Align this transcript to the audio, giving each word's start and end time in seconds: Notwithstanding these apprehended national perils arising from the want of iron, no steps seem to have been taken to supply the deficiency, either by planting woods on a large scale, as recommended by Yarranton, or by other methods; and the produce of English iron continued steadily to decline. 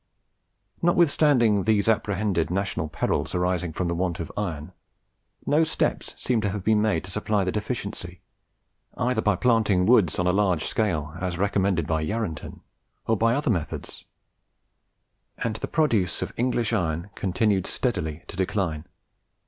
Notwithstanding 0.81 1.65
these 1.65 1.87
apprehended 1.87 2.49
national 2.49 2.89
perils 2.89 3.35
arising 3.35 3.71
from 3.71 3.87
the 3.87 3.93
want 3.93 4.19
of 4.19 4.31
iron, 4.35 4.71
no 5.45 5.63
steps 5.63 6.15
seem 6.17 6.41
to 6.41 6.49
have 6.49 6.63
been 6.63 6.81
taken 6.81 7.03
to 7.03 7.11
supply 7.11 7.43
the 7.43 7.51
deficiency, 7.51 8.19
either 8.97 9.21
by 9.21 9.35
planting 9.35 9.85
woods 9.85 10.17
on 10.17 10.25
a 10.25 10.31
large 10.33 10.63
scale, 10.65 11.13
as 11.19 11.37
recommended 11.37 11.85
by 11.85 12.01
Yarranton, 12.03 12.61
or 13.05 13.15
by 13.15 13.35
other 13.35 13.51
methods; 13.51 14.03
and 15.43 15.57
the 15.57 15.67
produce 15.67 16.23
of 16.23 16.33
English 16.35 16.73
iron 16.73 17.11
continued 17.13 17.67
steadily 17.67 18.23
to 18.25 18.35
decline. 18.35 18.85